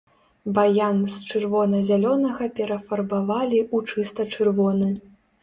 [0.53, 4.91] Баян з чырвона-зялёнага перафарбавалі ў чыста чырвоны.